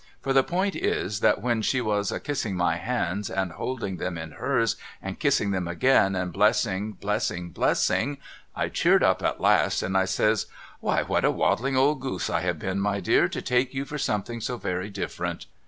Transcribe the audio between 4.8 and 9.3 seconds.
and kissing them again and blessing blessing blessing, I cheered up